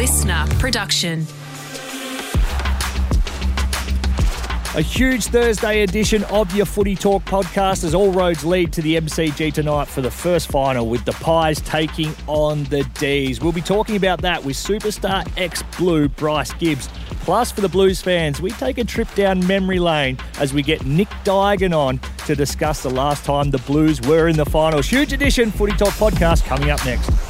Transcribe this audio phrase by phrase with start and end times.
[0.00, 1.26] listener production.
[4.74, 8.96] A huge Thursday edition of your Footy Talk podcast as all roads lead to the
[8.96, 13.42] MCG tonight for the first final with the Pies taking on the D's.
[13.42, 16.88] We'll be talking about that with superstar ex Blue Bryce Gibbs.
[17.24, 20.86] Plus, for the Blues fans, we take a trip down memory lane as we get
[20.86, 24.88] Nick Duigan on to discuss the last time the Blues were in the finals.
[24.88, 27.29] Huge edition Footy Talk podcast coming up next.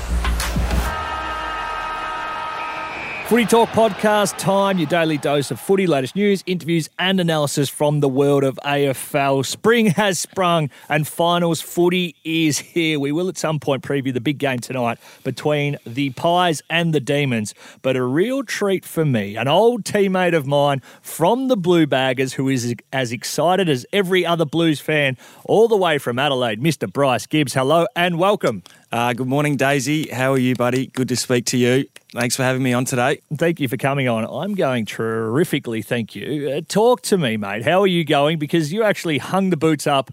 [3.31, 8.01] Footy Talk podcast time, your daily dose of footy, latest news, interviews, and analysis from
[8.01, 9.47] the world of AFL.
[9.47, 12.99] Spring has sprung and finals footy is here.
[12.99, 16.99] We will at some point preview the big game tonight between the Pies and the
[16.99, 17.55] Demons.
[17.83, 22.33] But a real treat for me, an old teammate of mine from the Blue Baggers
[22.33, 26.93] who is as excited as every other Blues fan, all the way from Adelaide, Mr.
[26.93, 27.55] Bryce Gibbs.
[27.55, 28.65] Hello and welcome.
[28.93, 30.09] Uh, good morning, Daisy.
[30.11, 30.89] How are you, buddy?
[30.89, 31.87] Good to speak to you.
[32.13, 33.21] Thanks for having me on today.
[33.33, 34.25] Thank you for coming on.
[34.25, 36.51] I'm going terrifically, thank you.
[36.51, 37.63] Uh, talk to me, mate.
[37.63, 38.41] How are you going?
[38.41, 40.11] Because you actually hung the boots up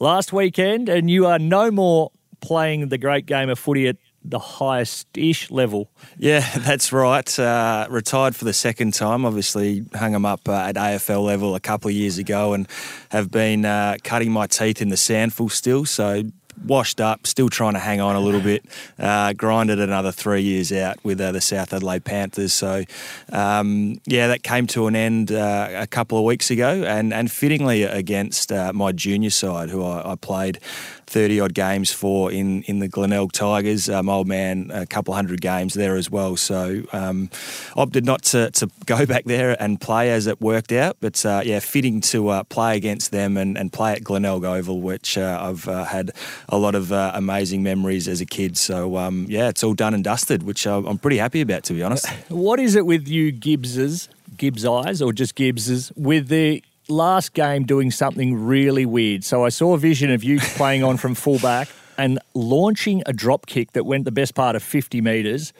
[0.00, 4.40] last weekend and you are no more playing the great game of footy at the
[4.40, 5.88] highest ish level.
[6.18, 7.38] Yeah, that's right.
[7.38, 9.24] Uh, retired for the second time.
[9.24, 12.66] Obviously, hung them up uh, at AFL level a couple of years ago and
[13.10, 15.84] have been uh, cutting my teeth in the SANFL still.
[15.84, 16.24] So,
[16.64, 18.64] washed up, still trying to hang on a little bit.
[18.98, 22.52] Uh, grinded another three years out with uh, the South Adelaide Panthers.
[22.52, 22.84] So,
[23.32, 27.30] um, yeah, that came to an end uh, a couple of weeks ago, and and
[27.30, 30.58] fittingly against uh, my junior side, who I, I, played
[31.06, 33.88] 30 odd games for in in the Glenelg Tigers.
[33.88, 36.36] Um, old man, a couple hundred games there as well.
[36.36, 37.30] So, um,
[37.76, 41.42] opted not to, to go back there and play as it worked out, but uh,
[41.44, 45.64] yeah, fitting to uh, play against them and, and play at Glenelg Oval, which I've
[45.64, 46.12] had
[46.48, 48.56] a lot of uh, amazing memories as a kid.
[48.56, 51.82] So um, yeah, it's all done and dusted, which I'm pretty happy about, to be
[51.82, 52.06] honest.
[52.28, 57.64] What is it with you Gibbses, Gibbs eyes, or just Gibbses, with the last game
[57.64, 59.24] doing something really weird?
[59.24, 61.68] So I saw a vision of you playing on from fullback
[61.98, 65.52] and launching a drop kick that went the best part of 50 metres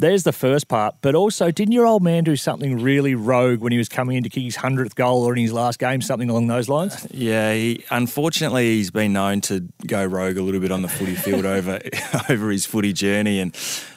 [0.00, 0.96] there's the first part.
[1.02, 4.22] But also, didn't your old man do something really rogue when he was coming in
[4.24, 7.06] to kick his hundredth goal or in his last game, something along those lines?
[7.10, 11.14] Yeah, he, unfortunately, he's been known to go rogue a little bit on the footy
[11.14, 11.80] field over
[12.30, 13.54] over his footy journey, and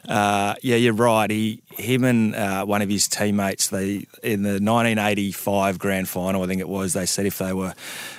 [0.07, 1.29] uh, yeah, you're right.
[1.29, 6.47] He, him, and uh, one of his teammates, they in the 1985 grand final, I
[6.47, 6.93] think it was.
[6.93, 7.73] They said if they were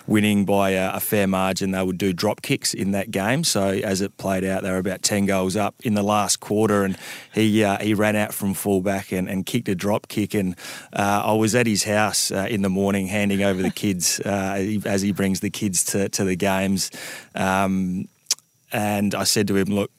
[0.07, 3.45] winning by a, a, fair margin, they would do drop kicks in that game.
[3.45, 6.85] So as it played out, they were about 10 goals up in the last quarter,
[6.85, 6.97] and
[7.35, 10.33] he uh, he ran out from fullback and, and kicked a drop kick.
[10.33, 10.57] And
[10.93, 14.79] uh, I was at his house uh, in the morning, handing over the kids uh,
[14.87, 16.91] as he brings the kids to to the games.
[17.35, 18.09] Um,
[18.73, 19.91] and I said to him, look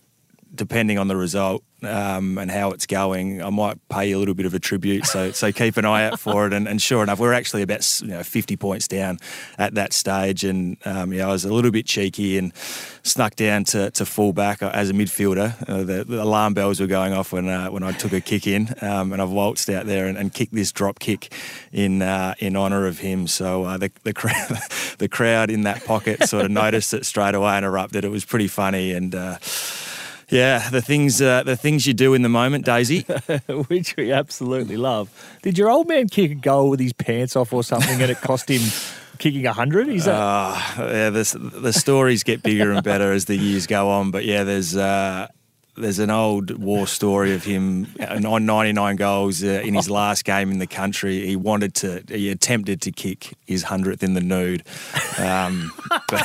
[0.56, 4.34] depending on the result um, and how it's going, I might pay you a little
[4.34, 5.06] bit of a tribute.
[5.06, 6.54] So so keep an eye out for it.
[6.54, 9.20] And, and sure enough, we're actually about you know, 50 points down
[9.58, 10.44] at that stage.
[10.44, 12.56] And um, yeah, I was a little bit cheeky and
[13.04, 15.70] snuck down to, to full back as a midfielder.
[15.70, 18.48] Uh, the, the, alarm bells were going off when uh, when I took a kick
[18.48, 21.32] in, um, and I've waltzed out there and, and kicked this drop kick
[21.72, 23.28] in uh, in honour of him.
[23.28, 24.58] So uh, the the crowd,
[24.98, 28.06] the crowd in that pocket sort of noticed it straight away and erupted.
[28.06, 29.38] It was pretty funny and uh,
[30.30, 33.02] yeah, the things uh, the things you do in the moment, Daisy,
[33.68, 35.10] which we absolutely love.
[35.42, 38.22] Did your old man kick a goal with his pants off or something, and it
[38.22, 38.62] cost him?
[39.18, 39.88] kicking a hundred?
[39.88, 40.16] Is that?
[40.16, 44.12] Uh, yeah, the the stories get bigger and better as the years go on.
[44.12, 45.28] But yeah, there's uh,
[45.78, 50.52] there's an old war story of him on 99 goals uh, in his last game
[50.52, 51.26] in the country.
[51.26, 54.64] He wanted to, he attempted to kick his hundredth in the nude,
[55.20, 55.72] um,
[56.10, 56.24] but,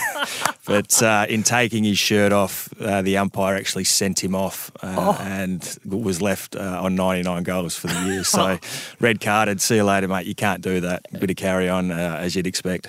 [0.67, 4.95] but uh, in taking his shirt off, uh, the umpire actually sent him off uh,
[4.99, 5.23] oh.
[5.23, 8.25] and was left uh, on 99 goals for the year.
[8.25, 8.59] So
[9.01, 9.61] red carded.
[9.61, 10.27] See you later, mate.
[10.27, 11.07] You can't do that.
[11.19, 12.89] Bit of carry on uh, as you'd expect.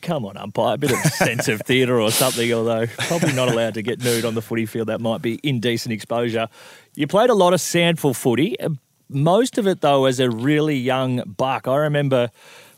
[0.00, 0.74] Come on, umpire.
[0.74, 2.50] A bit of sense of theatre or something.
[2.52, 4.88] Although probably not allowed to get nude on the footy field.
[4.88, 6.48] That might be indecent exposure.
[6.94, 8.56] You played a lot of SANFL footy,
[9.08, 11.68] most of it though as a really young buck.
[11.68, 12.30] I remember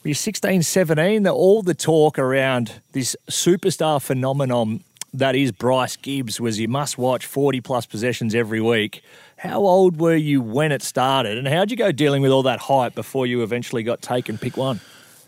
[0.02, 4.82] when you're 16, 17, the, all the talk around this superstar phenomenon
[5.12, 9.02] that is Bryce Gibbs was you must watch 40 plus possessions every week.
[9.38, 12.60] How old were you when it started, and how'd you go dealing with all that
[12.60, 14.80] hype before you eventually got taken pick one?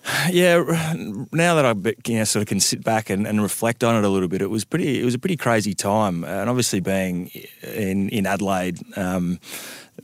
[0.31, 0.57] Yeah,
[1.33, 1.75] now that I
[2.07, 4.43] you know, sort of can sit back and, and, reflect on it a little bit,
[4.43, 5.01] it was pretty.
[5.01, 7.31] It was a pretty crazy time, and obviously being
[7.63, 9.39] in in Adelaide, um,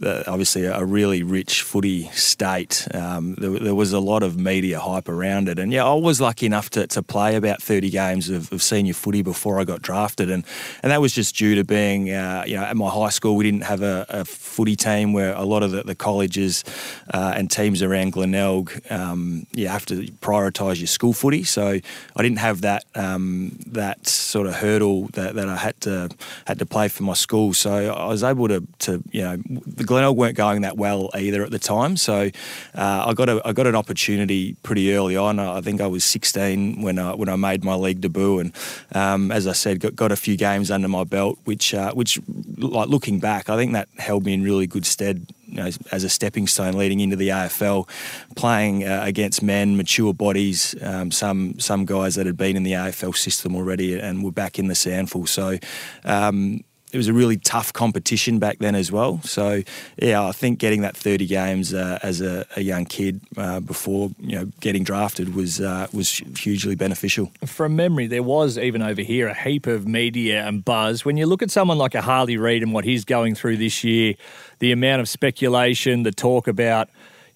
[0.05, 2.87] obviously a really rich footy state.
[2.95, 6.21] Um, there, there, was a lot of media hype around it, and yeah, I was
[6.21, 9.83] lucky enough to, to play about 30 games of, of senior footy before I got
[9.83, 10.45] drafted, and
[10.83, 13.45] and that was just due to being uh, you know at my high school we
[13.45, 16.65] didn't have a, a footy team where a lot of the, the colleges
[17.13, 22.23] uh, and teams around Glenelg um, you have to prioritise your school footy, so I
[22.23, 26.11] didn't have that um, that sort of hurdle that, that I had to
[26.47, 29.37] had to play for my school, so I was able to to you know
[29.79, 31.97] the Glenelg weren't going that well either at the time.
[31.97, 32.31] So
[32.75, 35.39] uh, I got a I got an opportunity pretty early on.
[35.39, 38.53] I think I was 16 when I when I made my league debut, and
[38.93, 42.19] um, as I said, got, got a few games under my belt, which uh, which
[42.57, 46.05] like looking back, I think that held me in really good stead you know, as
[46.05, 47.89] a stepping stone leading into the AFL,
[48.37, 52.73] playing uh, against men, mature bodies, um, some some guys that had been in the
[52.73, 55.29] AFL system already and were back in the SANFL.
[55.29, 55.59] So
[56.05, 59.21] um, it was a really tough competition back then as well.
[59.23, 59.63] So
[60.01, 64.11] yeah, I think getting that 30 games uh, as a, a, young kid uh, before
[64.19, 67.31] you know getting drafted was uh, was hugely beneficial.
[67.47, 71.05] From memory, there was even over here a heap of media and buzz.
[71.05, 73.85] When you look at someone like a Harley Reid and what he's going through this
[73.85, 74.15] year,
[74.59, 76.89] the amount of speculation, the talk about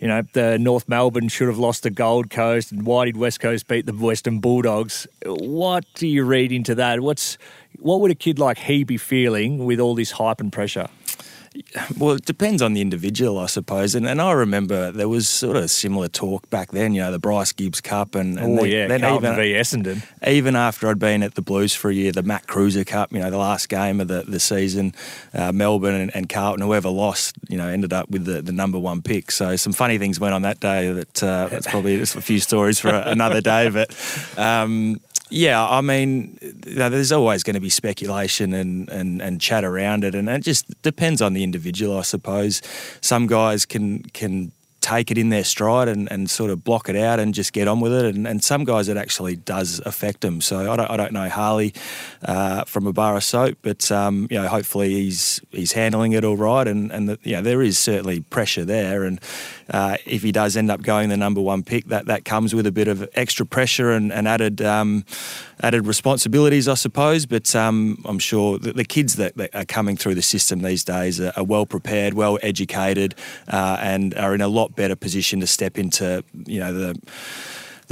[0.03, 3.39] you know, the North Melbourne should have lost the Gold Coast, and why did West
[3.39, 5.07] Coast beat the Western Bulldogs?
[5.25, 6.99] What do you read into that?
[6.99, 7.39] What's
[7.79, 10.89] what would a kid like he be feeling with all this hype and pressure?
[11.99, 13.95] Well, it depends on the individual, I suppose.
[13.95, 17.19] And, and I remember there was sort of similar talk back then, you know, the
[17.19, 20.03] Bryce Gibbs Cup and, and oh, yeah, then Carlton even, v Essendon.
[20.27, 23.21] Even after I'd been at the Blues for a year, the Matt Kreuzer Cup, you
[23.21, 24.95] know, the last game of the, the season,
[25.35, 28.79] uh, Melbourne and, and, Carlton, whoever lost, you know, ended up with the, the number
[28.79, 29.31] one pick.
[29.31, 32.41] So some funny things went on that day that uh, that's probably just a few
[32.41, 33.69] stories for another day.
[33.69, 33.95] But
[34.39, 35.01] um,
[35.33, 40.15] yeah, I mean, there's always going to be speculation and, and, and chat around it,
[40.15, 42.61] and it just depends on the individual, I suppose.
[43.01, 44.53] Some guys can can
[44.83, 47.69] take it in their stride and, and sort of block it out and just get
[47.69, 48.15] on with it.
[48.15, 50.41] And, and some guys it actually does affect them.
[50.41, 51.73] So I don't, I don't know Harley
[52.23, 56.25] uh, from a bar of soap, but um, you know hopefully he's he's handling it
[56.25, 56.67] all right.
[56.67, 59.05] And and the, you know, there is certainly pressure there.
[59.05, 59.21] And
[59.73, 62.67] uh, if he does end up going the number one pick, that that comes with
[62.67, 65.05] a bit of extra pressure and, and added um,
[65.61, 67.27] added responsibilities, I suppose.
[67.27, 70.85] But um, I'm sure that the kids that, that, are coming through the system these
[70.85, 73.15] days are, are well prepared, well educated,
[73.49, 77.01] uh, and are in a lot better position to step into you know the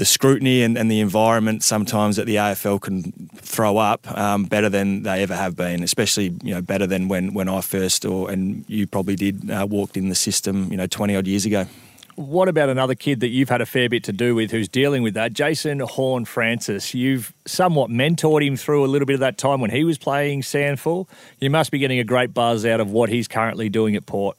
[0.00, 4.70] the scrutiny and, and, the environment sometimes that the AFL can throw up um, better
[4.70, 8.30] than they ever have been, especially you know better than when, when I first or
[8.30, 11.66] and you probably did uh, walked in the system you know twenty odd years ago.
[12.14, 15.02] What about another kid that you've had a fair bit to do with who's dealing
[15.02, 15.34] with that?
[15.34, 16.94] Jason Horne-Francis.
[16.94, 20.42] You've somewhat mentored him through a little bit of that time when he was playing
[20.42, 21.08] SANFL.
[21.40, 24.36] You must be getting a great buzz out of what he's currently doing at Port.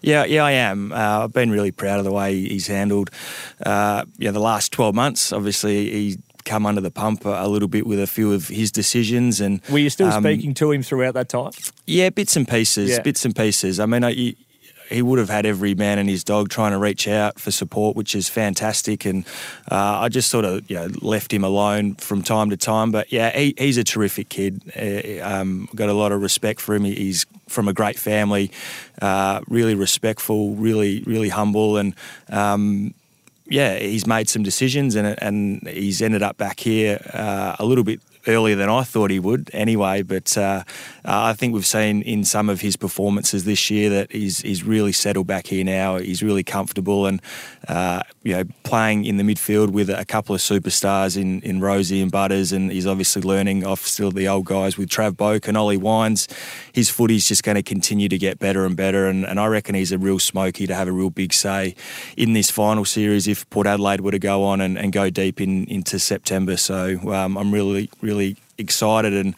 [0.00, 0.92] Yeah, yeah, I am.
[0.92, 3.10] Uh, I've been really proud of the way he's handled,
[3.64, 5.32] uh, yeah, the last twelve months.
[5.32, 9.40] Obviously, he come under the pump a little bit with a few of his decisions.
[9.40, 11.52] And were you still um, speaking to him throughout that time?
[11.86, 13.02] Yeah, bits and pieces, yeah.
[13.02, 13.78] bits and pieces.
[13.78, 14.34] I mean, I,
[14.88, 17.96] he would have had every man and his dog trying to reach out for support,
[17.96, 19.04] which is fantastic.
[19.04, 19.24] And
[19.70, 22.90] uh, I just sort of you know, left him alone from time to time.
[22.90, 24.62] But yeah, he, he's a terrific kid.
[24.76, 26.84] Uh, um, got a lot of respect for him.
[26.84, 28.50] He's from a great family,
[29.00, 31.94] uh, really respectful, really really humble, and.
[32.28, 32.94] Um,
[33.50, 37.82] yeah, he's made some decisions and and he's ended up back here uh, a little
[37.82, 40.02] bit earlier than I thought he would anyway.
[40.02, 40.64] But uh,
[41.04, 44.92] I think we've seen in some of his performances this year that he's, he's really
[44.92, 45.96] settled back here now.
[45.96, 47.22] He's really comfortable and,
[47.68, 52.02] uh, you know, playing in the midfield with a couple of superstars in, in Rozee
[52.02, 52.52] and Butters.
[52.52, 56.28] And he's obviously learning off still the old guys with Trav Boak and Ollie Wines.
[56.72, 59.06] His footy's just going to continue to get better and better.
[59.06, 61.74] And, and I reckon he's a real smoky to have a real big say
[62.16, 65.40] in this final series if Port Adelaide were to go on and, and go deep
[65.40, 66.56] in, into September.
[66.56, 69.34] So um, I'm really, really really excited and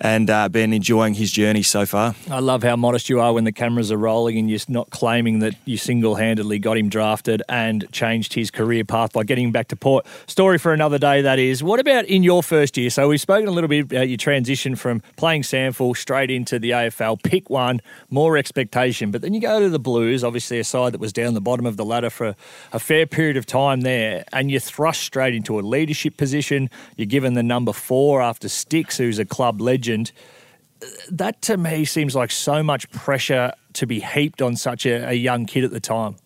[0.00, 2.14] and uh, been enjoying his journey so far.
[2.30, 5.40] I love how modest you are when the cameras are rolling and you're not claiming
[5.40, 9.68] that you single handedly got him drafted and changed his career path by getting back
[9.68, 10.06] to Port.
[10.26, 11.62] Story for another day, that is.
[11.62, 12.88] What about in your first year?
[12.88, 16.70] So we've spoken a little bit about your transition from playing SANFL straight into the
[16.70, 17.22] AFL.
[17.22, 19.10] Pick one, more expectation.
[19.10, 21.66] But then you go to the Blues, obviously a side that was down the bottom
[21.66, 22.34] of the ladder for
[22.72, 26.70] a fair period of time there, and you're thrust straight into a leadership position.
[26.96, 30.12] You're given the number four after Sticks, who's a club legend legend.
[31.10, 35.12] That to me seems like so much pressure to be heaped on such a, a
[35.12, 36.16] young kid at the time.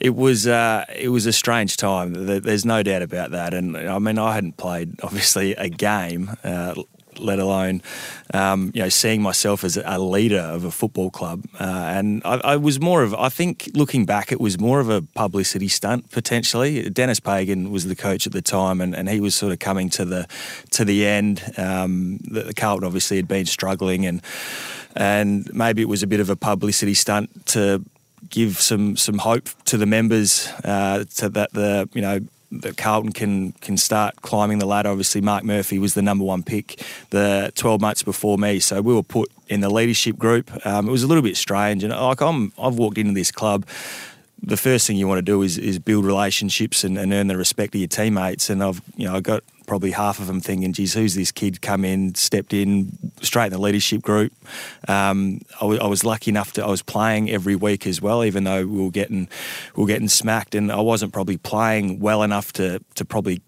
[0.00, 2.12] It was uh, it was a strange time.
[2.12, 3.54] There's no doubt about that.
[3.54, 6.30] And I mean, I hadn't played obviously a game.
[6.44, 6.74] Uh,
[7.18, 7.82] let alone
[8.32, 11.44] um, you know seeing myself as a leader of a football club.
[11.58, 14.88] Uh, and I, I, was more of, I think, looking back, it was more of
[14.88, 16.88] a publicity stunt potentially.
[16.90, 19.90] Denis Pagan was the coach at the time, and, and he was sort of coming
[19.90, 20.26] to the
[20.70, 21.42] to the end.
[21.56, 24.22] Um, the, the Carlton obviously had been struggling, and
[24.96, 27.84] and maybe it was a bit of a publicity stunt to
[28.30, 32.20] give some some hope to the members uh, to that the you know
[32.60, 34.88] that Carlton can can start climbing the ladder.
[34.88, 38.94] Obviously, Mark Murphy was the number one pick the 12 months before me, so we
[38.94, 40.50] were put in the leadership group.
[40.66, 43.66] Um, it was a little bit strange, and like I'm, I've walked into this club
[44.46, 47.36] the first thing you want to do is, is build relationships and, and, earn the
[47.36, 48.50] respect of your teammates.
[48.50, 51.60] And I've you know I got probably half of them thinking, "Geez, who's this kid?
[51.62, 54.32] Come in, stepped in, straight in the leadership group."
[54.88, 58.24] Um, I, w- I was lucky enough to I was playing every week as well,
[58.24, 59.28] even though we were getting
[59.76, 63.40] we were getting smacked, and I wasn't probably playing well enough to to probably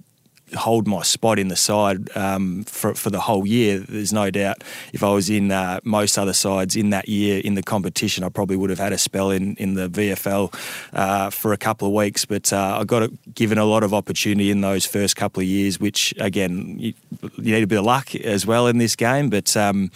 [0.55, 3.79] hold my spot in the side um, for, for the whole year.
[3.79, 4.63] There's no doubt
[4.93, 8.29] if I was in uh, most other sides in that year in the competition, I
[8.29, 10.55] probably would have had a spell in, in the VFL
[10.93, 12.25] uh, for a couple of weeks.
[12.25, 15.81] But uh, I got given a lot of opportunity in those first couple of years,
[15.81, 16.95] which again, you,
[17.37, 19.31] you need a bit of luck as well in this game.
[19.31, 19.91] But um,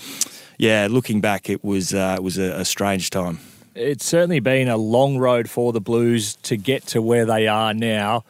[0.59, 3.39] yeah, looking back, it was, uh, it was a, a strange time.
[3.77, 7.73] It's certainly been a long road for the Blues to get to where they are
[7.73, 8.25] now.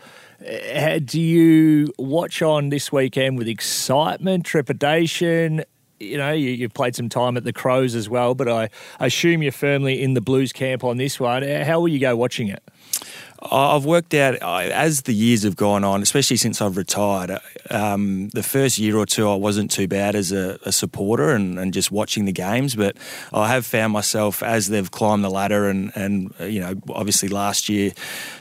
[0.46, 5.62] Uh, do you watch on this weekend with excitement, trepidation?
[5.98, 8.70] You know, you, have played some time at the Crows as well, but I
[9.00, 11.44] assume you're firmly in the Blues camp on this one.
[11.44, 12.62] Uh, how will you go watching it?
[13.42, 17.38] I've worked out as the years have gone on, especially since I've retired.
[17.70, 21.58] Um, the first year or two, I wasn't too bad as a, a supporter and,
[21.58, 22.96] and, just watching the games, but
[23.32, 27.68] I have found myself as they've climbed the ladder, and, and you know, obviously last
[27.68, 27.92] year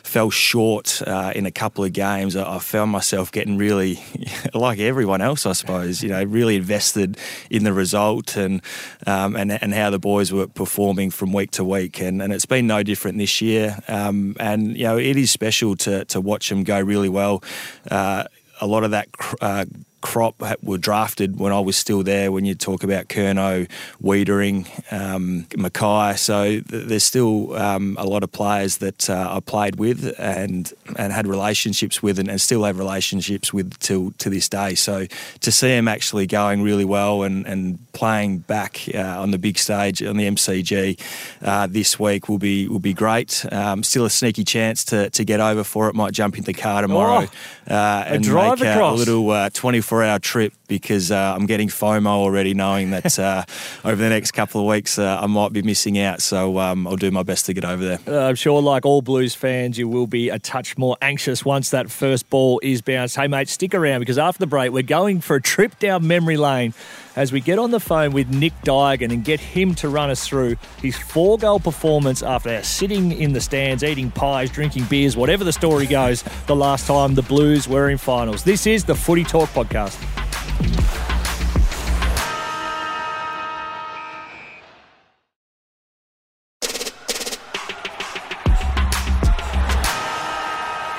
[0.09, 2.35] fell short uh, in a couple of games.
[2.35, 4.03] I, I found myself getting really,
[4.53, 7.17] like everyone else, I suppose, you know, really invested
[7.49, 8.61] in the result and
[9.05, 12.47] um, and and how the boys were performing from week to week, and, and it's
[12.47, 13.77] been no different this year.
[13.87, 17.43] Um, and you know, it is special to to watch them go really well.
[17.89, 18.23] Uh,
[18.61, 19.07] a lot of that
[19.41, 19.65] uh,
[20.01, 22.31] crop were drafted when I was still there.
[22.31, 23.69] When you talk about Curnow,
[24.01, 29.39] Weitering, um, Mackay, so th- there's still um, a lot of players that uh, I
[29.39, 34.29] played with and and had relationships with, and, and, still have relationships with till to
[34.29, 34.75] this day.
[34.75, 35.05] So
[35.41, 39.57] to see them actually going really well and, and playing back uh, on the big
[39.57, 40.99] stage on the MCG
[41.41, 43.45] uh, this week will be will be great.
[43.51, 45.95] Um, still a sneaky chance to, to get over for it.
[45.95, 47.31] Might jump in the car tomorrow oh,
[47.69, 52.05] uh, and make a little uh, 24 for our trip because uh, I'm getting FOMO
[52.05, 53.43] already, knowing that uh,
[53.83, 56.21] over the next couple of weeks uh, I might be missing out.
[56.21, 58.27] So um, I'll do my best to get over there.
[58.27, 61.89] I'm sure, like all Blues fans, you will be a touch more anxious once that
[61.89, 63.15] first ball is bounced.
[63.15, 66.37] Hey, mate, stick around because after the break, we're going for a trip down memory
[66.37, 66.73] lane
[67.19, 70.25] as we get on the phone with Nick Duigan and get him to run us
[70.25, 75.43] through his four goal performance after sitting in the stands, eating pies, drinking beers, whatever
[75.43, 78.45] the story goes, the last time the Blues were in finals.
[78.45, 79.99] This is the Footy Talk Podcast.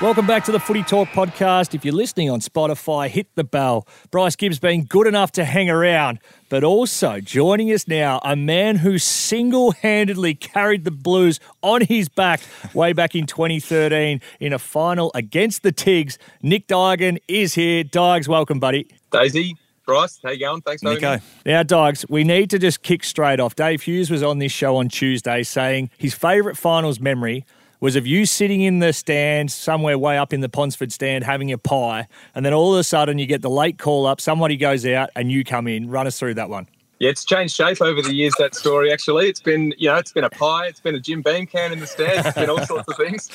[0.00, 1.74] Welcome back to the Footy Talk podcast.
[1.74, 3.86] If you're listening on Spotify, hit the bell.
[4.10, 8.76] Bryce Gibbs being good enough to hang around, but also joining us now, a man
[8.76, 12.40] who single handedly carried the Blues on his back
[12.72, 16.16] way back in 2013 in a final against the Tigs.
[16.40, 17.84] Nick Duigan is here.
[17.84, 18.88] Digs, welcome, buddy.
[19.12, 19.54] Daisy,
[19.84, 20.62] Bryce, how you going?
[20.62, 21.18] Thanks Nico.
[21.44, 23.54] Now, Dogs, we need to just kick straight off.
[23.54, 27.44] Dave Hughes was on this show on Tuesday saying his favourite finals memory
[27.80, 31.50] was of you sitting in the stand somewhere way up in the Ponsford stand having
[31.50, 34.56] a pie, and then all of a sudden you get the late call up, somebody
[34.56, 35.90] goes out, and you come in.
[35.90, 36.68] Run us through that one.
[36.98, 38.34] Yeah, it's changed shape over the years.
[38.38, 41.22] That story actually, it's been you know, it's been a pie, it's been a Jim
[41.22, 43.30] Beam can in the stands, it's been all sorts of things.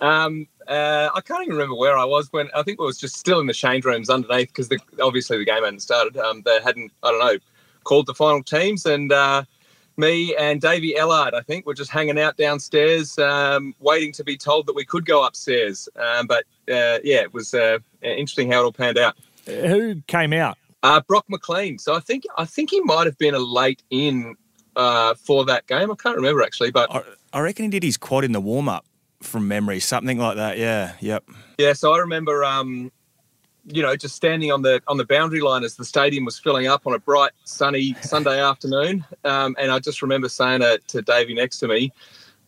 [0.00, 3.16] Um, uh, I can't even remember where I was when I think it was just
[3.16, 4.70] still in the change rooms underneath because
[5.02, 6.16] obviously the game hadn't started.
[6.16, 7.38] Um, they hadn't, I don't know,
[7.82, 9.42] called the final teams, and uh,
[9.98, 14.36] me and Davey Ellard, I think, were just hanging out downstairs, um, waiting to be
[14.36, 15.88] told that we could go upstairs.
[15.96, 19.16] Um, but uh, yeah, it was uh, interesting how it all panned out.
[19.46, 20.56] Who came out?
[20.82, 21.78] Uh, Brock McLean.
[21.78, 24.36] So I think I think he might have been a late in
[24.76, 25.90] uh, for that game.
[25.90, 27.02] I can't remember actually, but I,
[27.32, 28.86] I reckon he did his quad in the warm up
[29.20, 30.58] from memory, something like that.
[30.58, 31.24] Yeah, yep.
[31.58, 32.92] Yeah, so I remember, um,
[33.68, 36.66] you know, just standing on the on the boundary line as the stadium was filling
[36.66, 41.02] up on a bright, sunny Sunday afternoon, um, and I just remember saying to, to
[41.02, 41.92] Davey next to me,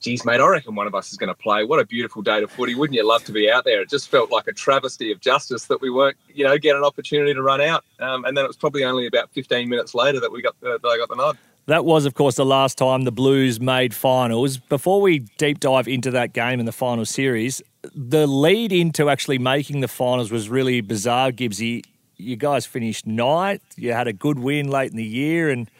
[0.00, 1.65] geez, mate, I reckon one of us is going to play.
[1.65, 2.75] What a beautiful day to footy.
[2.75, 3.83] Wouldn't you love to be out there?
[3.83, 6.85] It just felt like a travesty of justice that we weren't, you know, get an
[6.85, 7.85] opportunity to run out.
[8.00, 10.79] Um, and then it was probably only about 15 minutes later that we got the,
[10.83, 11.39] that I got the nod.
[11.67, 14.57] That was, of course, the last time the Blues made finals.
[14.59, 17.62] Before we deep dive into that game in the final series,
[17.95, 21.85] the lead into actually making the finals was really bizarre, Gibbsy.
[22.17, 23.62] You guys finished ninth.
[23.76, 25.71] You had a good win late in the year, and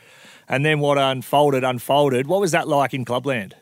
[0.49, 2.27] and then what unfolded unfolded.
[2.27, 3.55] What was that like in Clubland?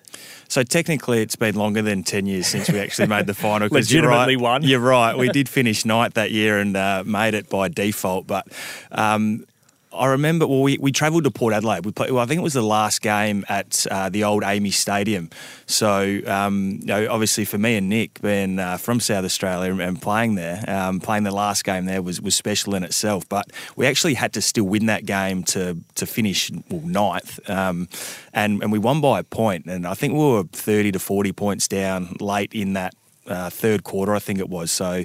[0.49, 3.69] So technically, it's been longer than ten years since we actually made the final.
[3.71, 4.63] Legitimately you're right, won.
[4.63, 5.17] You're right.
[5.17, 8.47] We did finish ninth that year and uh, made it by default, but.
[8.93, 9.45] Um,
[9.93, 11.85] I remember, well, we, we travelled to Port Adelaide.
[11.85, 14.73] We played, well, I think it was the last game at uh, the old AAMI
[14.73, 15.31] Stadium.
[15.67, 20.01] So, um, you know, obviously for me and Nick, being uh, from South Australia and
[20.01, 23.29] playing there, um, playing the last game there was, was special in itself.
[23.29, 27.49] But we actually had to still win that game to to finish well, ninth.
[27.49, 27.89] Um,
[28.33, 29.67] and, and we won by a point.
[29.67, 32.95] And I think we were 30 to 40 points down late in that
[33.29, 34.71] uh, third quarter, I think it was.
[34.71, 35.05] So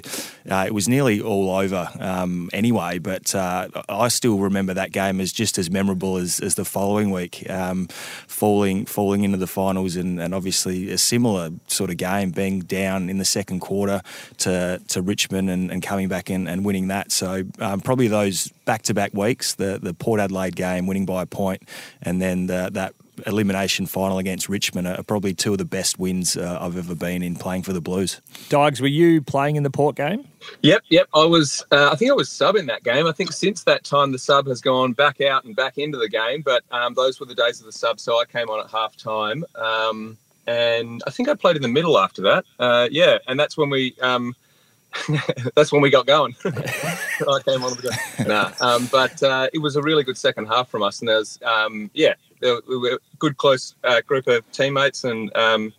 [0.50, 2.98] uh, it was nearly all over um, anyway.
[2.98, 7.10] But uh, I still remember that game as just as memorable as, as the following
[7.10, 7.86] week, um,
[8.26, 13.08] falling falling into the finals, and, and, obviously a similar sort of game, being down
[13.08, 14.02] in the second quarter
[14.38, 17.12] to to Richmond and, and coming back and winning that.
[17.12, 21.22] So um, probably those back to back weeks, the the Port Adelaide game, winning by
[21.22, 21.62] a point,
[22.02, 22.94] and then the, that
[23.26, 27.22] elimination final against Richmond are probably two of the best wins uh, I've ever been
[27.22, 28.20] in playing for the Blues.
[28.48, 30.26] Dogs, were you playing in the Port game?
[30.62, 31.08] Yep, yep.
[31.14, 31.64] I was.
[31.70, 33.06] Uh, I think I was sub in that game.
[33.06, 36.08] I think since that time the sub has gone back out and back into the
[36.08, 36.42] game.
[36.42, 38.96] But um, those were the days of the sub, so I came on at half
[38.96, 39.44] time.
[39.54, 42.44] Um, and I think I played in the middle after that.
[42.58, 43.94] Uh, yeah, and that's when we.
[44.00, 44.34] Um,
[45.56, 46.36] that's when we got going.
[46.44, 50.68] I came on the nah, um, but uh, it was a really good second half
[50.68, 52.14] from us, and there's um, yeah,
[52.68, 55.72] we were a good close uh, group of teammates, and um,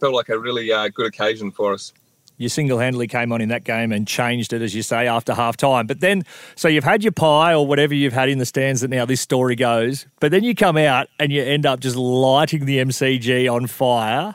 [0.00, 1.92] felt like a really uh, good occasion for us.
[2.36, 5.34] You single handedly came on in that game and changed it, as you say, after
[5.34, 5.86] half time.
[5.86, 6.24] But then,
[6.56, 9.20] so you've had your pie or whatever you've had in the stands that now this
[9.20, 13.50] story goes, but then you come out and you end up just lighting the MCG
[13.52, 14.34] on fire.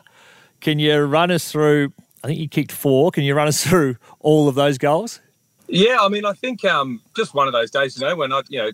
[0.62, 1.92] Can you run us through?
[2.24, 3.12] I think you kicked four.
[3.12, 5.20] Can you run us through all of those goals?
[5.68, 8.42] Yeah, I mean, I think um, just one of those days, you know, when I,
[8.48, 8.72] you know,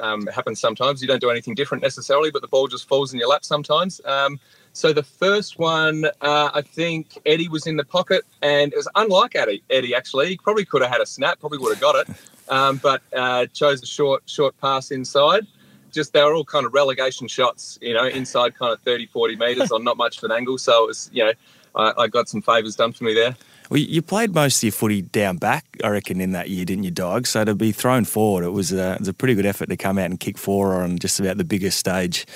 [0.00, 1.02] um, happens sometimes.
[1.02, 4.00] You don't do anything different necessarily, but the ball just falls in your lap sometimes.
[4.04, 4.38] Um,
[4.72, 8.88] so the first one, uh, I think Eddie was in the pocket, and it was
[8.96, 9.62] unlike Eddie.
[9.70, 12.16] Eddie actually, he probably could have had a snap, probably would have got it,
[12.48, 15.46] um, but uh, chose a short, short pass inside.
[15.92, 19.36] Just they were all kind of relegation shots, you know, inside kind of 30, 40
[19.36, 20.58] meters on not much of an angle.
[20.58, 21.32] So it was, you know,
[21.76, 23.36] I, I got some favors done for me there.
[23.70, 26.84] Well, you played most of your footy down back, I reckon, in that year, didn't
[26.84, 27.26] you, Dog?
[27.26, 29.76] So to be thrown forward, it was a, it was a pretty good effort to
[29.76, 32.26] come out and kick four on just about the biggest stage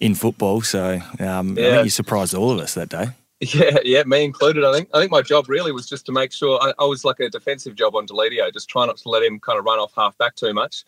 [0.00, 0.62] in football.
[0.62, 1.66] So um, yeah.
[1.66, 3.08] I think you surprised all of us that day.
[3.40, 4.64] Yeah, yeah, me included.
[4.64, 7.04] I think I think my job really was just to make sure I, I was
[7.04, 9.78] like a defensive job on Deledio, just try not to let him kind of run
[9.78, 10.84] off half back too much.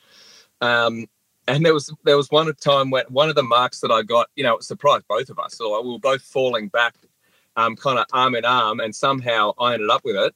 [0.61, 1.07] Um,
[1.47, 4.31] and there was there was one time when one of the marks that I got,
[4.35, 5.57] you know, it surprised both of us.
[5.57, 6.97] So we were both falling back
[7.61, 10.35] um, kind of arm in arm, and somehow I ended up with it.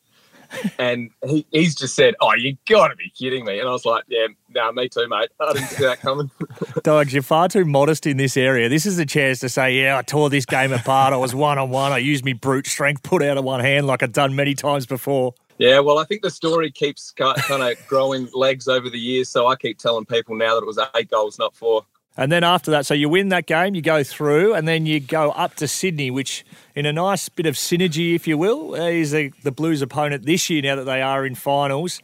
[0.79, 3.85] and he, he's just said, "Oh, you got to be kidding me!" And I was
[3.85, 5.31] like, "Yeah, no, nah, me too, mate.
[5.41, 6.31] I didn't see that coming."
[6.83, 8.69] Dogs, you're far too modest in this area.
[8.69, 11.13] This is a chance to say, "Yeah, I tore this game apart.
[11.13, 11.93] I was one on one.
[11.93, 14.87] I used me brute strength, put out of one hand like I've done many times
[14.87, 19.29] before." Yeah, well, I think the story keeps kind of growing legs over the years,
[19.29, 21.87] so I keep telling people now that it was eight goals, not four.
[22.17, 25.01] And then after that, so you win that game, you go through, and then you
[25.01, 26.45] go up to Sydney, which,
[26.77, 30.63] in a nice bit of synergy, if you will, is the Blues' opponent this year
[30.63, 32.01] now that they are in finals.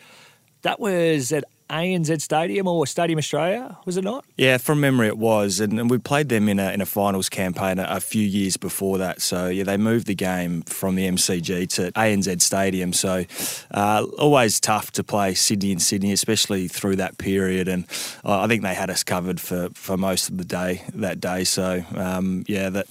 [0.62, 4.24] That was at ANZ Stadium or Stadium Australia, was it not?
[4.36, 7.28] Yeah, from memory it was, and, and we played them in a in a finals
[7.28, 9.22] campaign a, a, few years before that.
[9.22, 12.92] So yeah, they moved the game from the MCG to ANZ Stadium.
[12.92, 13.24] So
[13.70, 17.68] uh, always tough to play Sydney and Sydney, especially through that period.
[17.68, 17.84] And
[18.24, 21.44] I think they had us covered for, for most of the day that day.
[21.44, 22.88] So um, yeah, that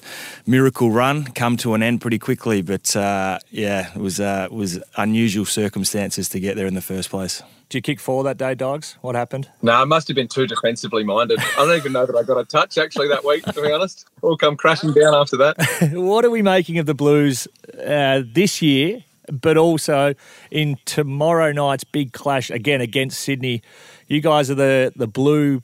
[0.48, 2.62] miracle run come to an end pretty quickly.
[2.62, 7.10] But uh, yeah, it was uh, was unusual circumstances to get there in the first
[7.10, 7.44] place.
[7.70, 8.98] Did you kick four that day, dogs?
[9.02, 9.48] What happened?
[9.62, 11.38] No, I must have been too defensively minded.
[11.40, 14.08] I don't even know that I got a touch actually that week, to be honest.
[14.24, 15.92] All come crashing down after that.
[15.94, 17.48] what are we making of the Blues
[17.86, 20.16] uh, this year, but also
[20.50, 23.62] in tomorrow night's big clash again against Sydney?
[24.08, 25.62] You guys are the, the blue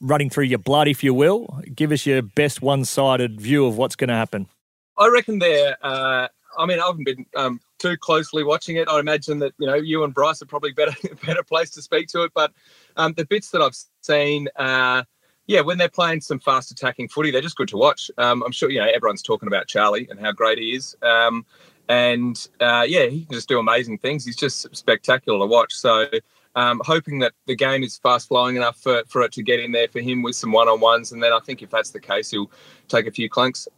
[0.00, 1.60] running through your blood, if you will.
[1.74, 4.46] Give us your best one sided view of what's going to happen.
[4.96, 5.76] I reckon they're.
[5.82, 8.88] Uh, I mean, I haven't been um, too closely watching it.
[8.88, 10.94] I imagine that you know you and Bryce are probably better
[11.26, 12.32] better place to speak to it.
[12.34, 12.52] But
[12.96, 15.04] um, the bits that I've seen, uh,
[15.46, 18.10] yeah, when they're playing some fast attacking footy, they're just good to watch.
[18.18, 20.96] Um, I'm sure you know everyone's talking about Charlie and how great he is.
[21.02, 21.44] Um,
[21.88, 24.24] and uh, yeah, he can just do amazing things.
[24.24, 25.72] He's just spectacular to watch.
[25.72, 26.06] So
[26.56, 29.72] um, hoping that the game is fast flowing enough for, for it to get in
[29.72, 31.12] there for him with some one on ones.
[31.12, 32.50] And then I think if that's the case, he'll
[32.88, 33.68] take a few clunks.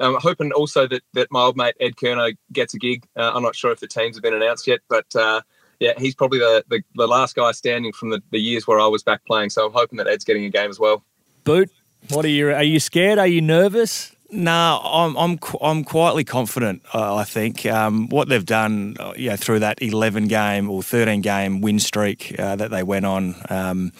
[0.00, 3.06] Um, I'm hoping also that, that my old mate Ed Curnow gets a gig.
[3.16, 5.42] Uh, I'm not sure if the teams have been announced yet, but uh,
[5.78, 8.86] yeah, he's probably the, the, the, last guy standing from the, the years where I
[8.86, 9.50] was back playing.
[9.50, 11.04] So I'm hoping that Ed's getting a game as well.
[11.44, 11.70] Boot,
[12.08, 12.50] what are you?
[12.50, 13.18] Are you scared?
[13.18, 14.14] Are you nervous?
[14.32, 16.82] No, I'm I'm I'm quietly confident.
[16.94, 20.82] Uh, I think um, what they've done, uh, you know, through that 11 game or
[20.82, 23.34] 13 game win streak uh, that they went on.
[23.48, 23.92] Um,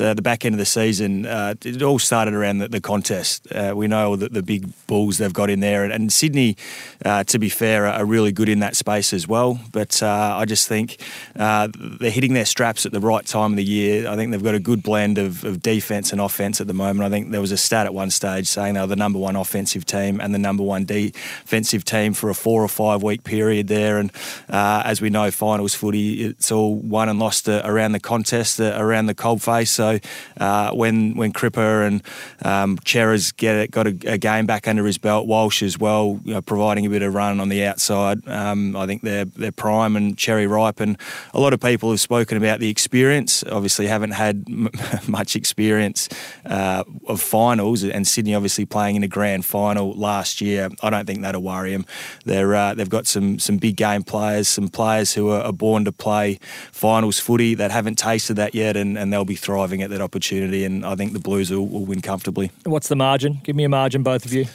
[0.00, 3.46] uh, the back end of the season, uh, it all started around the, the contest.
[3.52, 6.56] Uh, we know that the big bulls they've got in there, and, and Sydney,
[7.04, 9.58] uh, to be fair, are, really good in that space as well.
[9.72, 11.00] But uh, I just think
[11.36, 14.06] uh, they're hitting their straps at the right time of the year.
[14.08, 17.06] I think they've got a good blend of, of defence and offence at the moment.
[17.06, 19.36] I think there was a stat at one stage saying they were the number one
[19.36, 23.68] offensive team and the number one defensive team for a four or five week period
[23.68, 23.98] there.
[23.98, 24.12] And
[24.50, 29.14] as we know, finals footy, it's all won and lost around the contest, around the
[29.14, 29.70] cold face.
[29.70, 29.98] So so
[30.38, 32.02] uh, when when Cripper and
[32.42, 36.20] um, Cerra's get it, got a, a, game back under his belt, Walsh as well,
[36.24, 38.26] you know, providing a bit of run on the outside.
[38.28, 40.96] Um, I think they're they're prime and cherry ripe, and
[41.32, 43.44] a lot of people have spoken about the experience.
[43.44, 44.70] Obviously, haven't had m-
[45.06, 46.08] much experience
[46.46, 50.70] uh, of finals, and Sydney obviously playing in a grand final last year.
[50.82, 51.84] I don't think that'll worry them.
[52.24, 55.84] They're uh, they've got some some big game players, some players who are, are born
[55.84, 56.38] to play
[56.72, 60.64] finals footy that haven't tasted that yet, and, and they'll be thriving at that opportunity,
[60.64, 62.50] and I think the Blues will, will win comfortably.
[62.64, 63.40] What's the margin?
[63.42, 64.46] Give me a margin, both of you.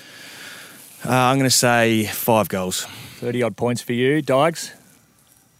[1.06, 2.86] Uh, I'm going to say five goals.
[3.20, 4.22] 30 odd points for you.
[4.22, 4.74] Dykes?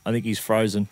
[0.06, 0.88] I think he's frozen.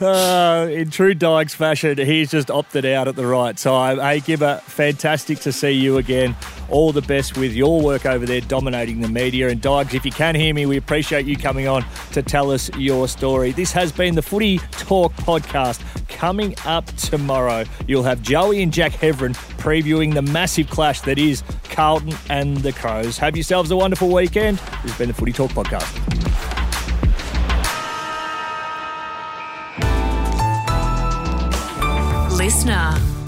[0.00, 3.98] Uh, in true Dykes fashion, he's just opted out at the right time.
[3.98, 6.36] Hey, Gibber, fantastic to see you again.
[6.68, 9.48] All the best with your work over there, dominating the media.
[9.48, 12.70] And Dykes, if you can hear me, we appreciate you coming on to tell us
[12.76, 13.52] your story.
[13.52, 15.82] This has been the Footy Talk podcast.
[16.08, 21.42] Coming up tomorrow, you'll have Joey and Jack Hevron previewing the massive clash that is
[21.64, 23.18] Carlton and the Crows.
[23.18, 24.58] Have yourselves a wonderful weekend.
[24.58, 26.21] This has been the Footy Talk podcast.
[32.42, 33.21] Listener.